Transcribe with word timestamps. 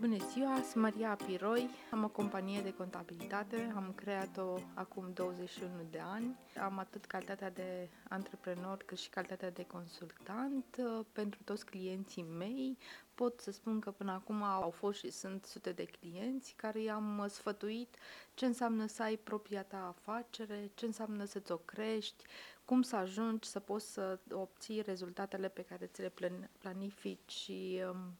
Bună 0.00 0.16
ziua, 0.32 0.62
sunt 0.62 0.82
Maria 0.82 1.18
Piroi, 1.26 1.68
am 1.90 2.04
o 2.04 2.08
companie 2.08 2.60
de 2.60 2.72
contabilitate, 2.72 3.72
am 3.74 3.92
creat-o 3.94 4.54
acum 4.74 5.10
21 5.14 5.70
de 5.90 5.98
ani. 5.98 6.36
Am 6.62 6.78
atât 6.78 7.04
calitatea 7.04 7.50
de 7.50 7.88
antreprenor 8.08 8.82
cât 8.86 8.98
și 8.98 9.08
calitatea 9.08 9.50
de 9.50 9.64
consultant 9.64 10.76
uh, 10.78 11.04
pentru 11.12 11.40
toți 11.44 11.64
clienții 11.64 12.22
mei. 12.22 12.78
Pot 13.14 13.40
să 13.40 13.50
spun 13.50 13.80
că 13.80 13.90
până 13.90 14.12
acum 14.12 14.42
au 14.42 14.70
fost 14.70 14.98
și 14.98 15.10
sunt 15.10 15.44
sute 15.44 15.72
de 15.72 15.84
clienți 15.84 16.54
care 16.56 16.82
i-am 16.82 17.26
sfătuit 17.28 17.96
ce 18.34 18.46
înseamnă 18.46 18.86
să 18.86 19.02
ai 19.02 19.16
propria 19.16 19.62
ta 19.62 19.94
afacere, 19.96 20.70
ce 20.74 20.86
înseamnă 20.86 21.24
să-ți 21.24 21.52
o 21.52 21.56
crești, 21.56 22.24
cum 22.64 22.82
să 22.82 22.96
ajungi 22.96 23.48
să 23.48 23.60
poți 23.60 23.92
să 23.92 24.18
obții 24.30 24.80
rezultatele 24.80 25.48
pe 25.48 25.62
care 25.62 25.86
ți 25.86 26.00
le 26.00 26.12
planifici 26.58 27.32
și 27.32 27.82
um, 27.90 28.16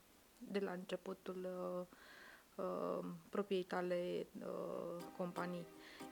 de 0.48 0.58
la 0.58 0.70
începutul 0.70 1.48
uh, 1.48 1.86
uh, 2.64 3.04
propriei 3.28 3.62
tale 3.62 4.26
uh, 4.38 5.04
companii. 5.16 5.66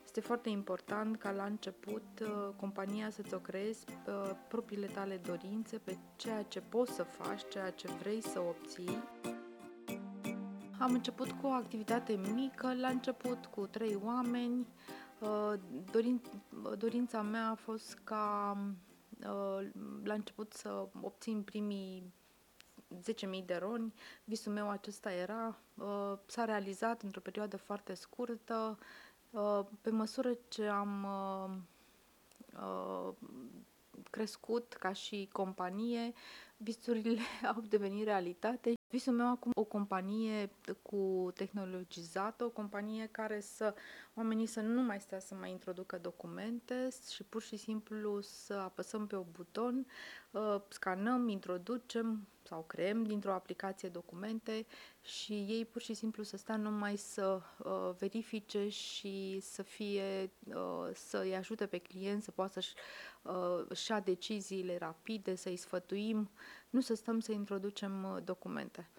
Este 0.04 0.20
foarte 0.20 0.48
important 0.48 1.16
ca 1.16 1.30
la 1.30 1.44
început 1.44 2.04
uh, 2.22 2.48
compania 2.56 3.10
să-ți 3.10 3.34
o 3.34 3.38
creezi 3.38 3.84
pe 3.84 4.10
uh, 4.10 4.30
propriile 4.48 4.86
tale 4.86 5.16
dorințe, 5.16 5.78
pe 5.78 5.98
ceea 6.16 6.42
ce 6.42 6.60
poți 6.60 6.92
să 6.92 7.02
faci, 7.02 7.48
ceea 7.48 7.70
ce 7.70 7.88
vrei 7.88 8.20
să 8.20 8.40
obții. 8.40 9.02
Am 10.78 10.92
început 10.92 11.30
cu 11.30 11.46
o 11.46 11.50
activitate 11.50 12.20
mică, 12.34 12.74
la 12.74 12.88
început 12.88 13.46
cu 13.46 13.66
trei 13.66 13.98
oameni. 14.04 14.66
Uh, 15.20 15.52
dorin, 15.90 16.22
dorința 16.78 17.22
mea 17.22 17.48
a 17.48 17.54
fost 17.54 17.98
ca 18.04 18.56
uh, 19.20 19.68
la 20.04 20.14
început 20.14 20.52
să 20.52 20.88
obțin 21.00 21.42
primii 21.42 22.12
10.000 22.94 23.44
de 23.44 23.56
roni. 23.56 23.94
Visul 24.24 24.52
meu 24.52 24.70
acesta 24.70 25.12
era, 25.12 25.58
uh, 25.74 26.18
s-a 26.26 26.44
realizat 26.44 27.02
într-o 27.02 27.20
perioadă 27.20 27.56
foarte 27.56 27.94
scurtă. 27.94 28.78
Uh, 29.30 29.60
pe 29.80 29.90
măsură 29.90 30.36
ce 30.48 30.66
am 30.66 31.04
uh, 31.04 31.50
uh, 32.62 33.14
crescut 34.10 34.72
ca 34.72 34.92
și 34.92 35.28
companie, 35.32 36.12
visurile 36.56 37.20
au 37.54 37.60
devenit 37.60 38.04
realitate. 38.04 38.77
Visul 38.90 39.12
meu 39.12 39.26
acum 39.30 39.52
o 39.54 39.64
companie 39.64 40.50
cu 40.82 41.32
tehnologizată, 41.34 42.44
o 42.44 42.48
companie 42.50 43.08
care 43.10 43.40
să 43.40 43.74
oamenii 44.14 44.46
să 44.46 44.60
nu 44.60 44.82
mai 44.82 45.00
stea 45.00 45.18
să 45.18 45.34
mai 45.34 45.50
introducă 45.50 45.98
documente 45.98 46.88
și 47.10 47.22
pur 47.22 47.42
și 47.42 47.56
simplu 47.56 48.20
să 48.20 48.54
apăsăm 48.54 49.06
pe 49.06 49.16
un 49.16 49.26
buton, 49.32 49.86
uh, 50.30 50.60
scanăm, 50.68 51.28
introducem, 51.28 52.26
sau 52.42 52.64
creăm 52.66 53.04
dintr-o 53.04 53.32
aplicație 53.32 53.88
documente 53.88 54.66
și 55.08 55.32
ei 55.32 55.64
pur 55.64 55.82
și 55.82 55.94
simplu 55.94 56.22
să 56.22 56.36
stea 56.36 56.56
numai 56.56 56.96
să 56.96 57.40
uh, 57.58 57.90
verifice 57.98 58.68
și 58.68 59.38
să 59.40 59.62
fie, 59.62 60.32
uh, 60.44 60.88
să-i 60.94 61.36
ajute 61.36 61.66
pe 61.66 61.78
client 61.78 62.22
să 62.22 62.30
poată 62.30 62.52
să-și 62.52 62.74
uh, 63.22 63.88
ia 63.88 64.00
deciziile 64.00 64.78
rapide, 64.78 65.34
să-i 65.34 65.56
sfătuim, 65.56 66.30
nu 66.70 66.80
să 66.80 66.94
stăm 66.94 67.20
să 67.20 67.32
introducem 67.32 68.04
uh, 68.04 68.24
documente. 68.24 68.90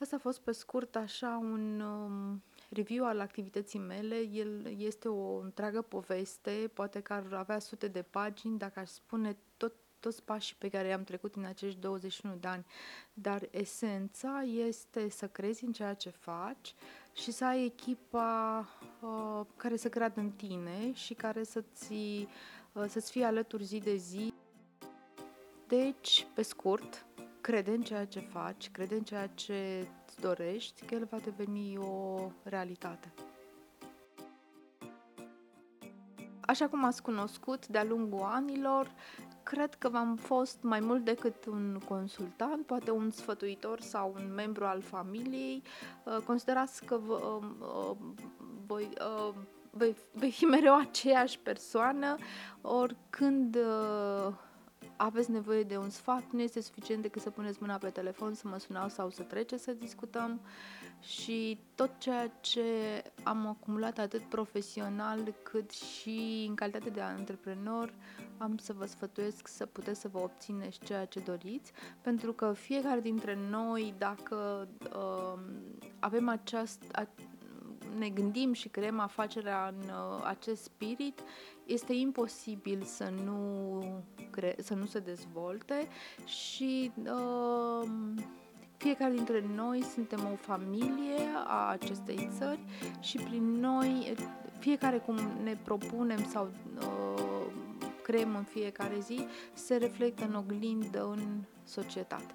Asta 0.00 0.16
a 0.16 0.18
fost 0.18 0.40
pe 0.40 0.52
scurt 0.52 0.96
așa 0.96 1.38
un 1.42 1.80
um, 1.80 2.42
review 2.70 3.06
al 3.06 3.20
activității 3.20 3.78
mele. 3.78 4.16
El 4.16 4.74
este 4.78 5.08
o 5.08 5.38
întreagă 5.38 5.82
poveste, 5.82 6.70
poate 6.74 7.00
că 7.00 7.12
ar 7.12 7.32
avea 7.32 7.58
sute 7.58 7.88
de 7.88 8.02
pagini 8.02 8.58
dacă 8.58 8.80
aș 8.80 8.88
spune 8.88 9.36
tot 9.56 9.74
toți 10.04 10.22
pașii 10.22 10.56
pe 10.58 10.68
care 10.68 10.88
i-am 10.88 11.04
trecut 11.04 11.34
în 11.34 11.44
acești 11.44 11.80
21 11.80 12.34
de 12.40 12.48
ani, 12.48 12.66
dar 13.12 13.48
esența 13.50 14.42
este 14.42 15.08
să 15.08 15.28
crezi 15.28 15.64
în 15.64 15.72
ceea 15.72 15.94
ce 15.94 16.10
faci 16.10 16.74
și 17.12 17.32
să 17.32 17.44
ai 17.44 17.64
echipa 17.64 18.66
uh, 19.00 19.46
care 19.56 19.76
să 19.76 19.88
creadă 19.88 20.20
în 20.20 20.30
tine 20.30 20.92
și 20.92 21.14
care 21.14 21.44
să-ți, 21.44 21.92
uh, 22.72 22.84
să-ți 22.88 23.10
fie 23.10 23.24
alături 23.24 23.64
zi 23.64 23.78
de 23.78 23.96
zi. 23.96 24.34
Deci, 25.66 26.26
pe 26.34 26.42
scurt, 26.42 27.06
crede 27.40 27.70
în 27.70 27.82
ceea 27.82 28.06
ce 28.06 28.20
faci, 28.20 28.70
crede 28.70 28.94
în 28.94 29.04
ceea 29.04 29.26
ce 29.26 29.88
îți 30.06 30.20
dorești, 30.20 30.84
că 30.86 30.94
el 30.94 31.04
va 31.10 31.18
deveni 31.18 31.76
o 31.78 32.30
realitate. 32.42 33.12
Așa 36.40 36.68
cum 36.68 36.84
ați 36.84 37.02
cunoscut 37.02 37.66
de-a 37.66 37.84
lungul 37.84 38.22
anilor, 38.22 38.90
cred 39.44 39.74
că 39.74 39.88
v-am 39.88 40.16
fost 40.16 40.58
mai 40.60 40.80
mult 40.80 41.04
decât 41.04 41.44
un 41.46 41.80
consultant, 41.88 42.66
poate 42.66 42.90
un 42.90 43.10
sfătuitor 43.10 43.80
sau 43.80 44.14
un 44.16 44.32
membru 44.34 44.64
al 44.64 44.80
familiei. 44.80 45.62
Uh, 46.04 46.16
considerați 46.26 46.84
că 46.84 46.98
vă, 47.06 47.14
um, 47.14 47.56
uh, 47.60 47.96
voi, 48.66 48.88
uh, 49.00 49.34
vei, 49.70 49.96
vei 50.12 50.30
fi 50.30 50.44
mereu 50.44 50.76
aceeași 50.76 51.38
persoană, 51.38 52.16
oricând 52.60 53.58
aveți 54.96 55.30
nevoie 55.30 55.62
de 55.62 55.76
un 55.76 55.90
sfat, 55.90 56.22
nu 56.30 56.40
este 56.40 56.60
suficient 56.60 57.02
decât 57.02 57.22
să 57.22 57.30
puneți 57.30 57.58
mâna 57.60 57.76
pe 57.76 57.88
telefon, 57.90 58.34
să 58.34 58.48
mă 58.48 58.58
sunați 58.58 58.94
sau 58.94 59.10
să 59.10 59.22
treceți 59.22 59.62
să 59.62 59.72
discutăm. 59.72 60.40
Și 61.00 61.58
tot 61.74 61.90
ceea 61.98 62.28
ce 62.40 62.62
am 63.22 63.46
acumulat 63.46 63.98
atât 63.98 64.22
profesional 64.22 65.34
cât 65.42 65.70
și 65.70 66.44
în 66.48 66.54
calitate 66.54 66.90
de 66.90 67.00
antreprenor 67.00 67.94
am 68.38 68.56
să 68.56 68.72
vă 68.72 68.84
sfătuiesc 68.86 69.48
să 69.48 69.66
puteți 69.66 70.00
să 70.00 70.08
vă 70.08 70.18
obțineți 70.18 70.78
ceea 70.84 71.04
ce 71.04 71.20
doriți, 71.20 71.72
pentru 72.00 72.32
că 72.32 72.52
fiecare 72.52 73.00
dintre 73.00 73.38
noi, 73.50 73.94
dacă 73.98 74.68
uh, 74.94 75.40
avem 75.98 76.28
această 76.28 76.86
ne 77.98 78.08
gândim 78.08 78.52
și 78.52 78.68
creăm 78.68 78.98
afacerea 78.98 79.68
în 79.68 79.88
uh, 79.88 80.24
acest 80.24 80.62
spirit, 80.62 81.20
este 81.66 81.92
imposibil 81.92 82.82
să 82.82 83.12
nu, 83.24 83.82
cre- 84.30 84.56
să 84.58 84.74
nu 84.74 84.86
se 84.86 84.98
dezvolte 84.98 85.88
și 86.24 86.92
uh, 87.04 87.88
fiecare 88.76 89.12
dintre 89.12 89.44
noi 89.54 89.82
suntem 89.82 90.20
o 90.32 90.36
familie 90.36 91.18
a 91.46 91.68
acestei 91.68 92.28
țări 92.38 92.64
și 93.00 93.18
prin 93.18 93.60
noi, 93.60 94.14
fiecare 94.58 94.98
cum 94.98 95.16
ne 95.42 95.56
propunem 95.64 96.24
sau 96.24 96.50
uh, 96.76 97.24
creăm 98.02 98.36
în 98.36 98.44
fiecare 98.44 99.00
zi, 99.00 99.26
se 99.52 99.76
reflectă 99.76 100.24
în 100.24 100.34
oglindă 100.34 101.06
în 101.16 101.42
societate. 101.64 102.34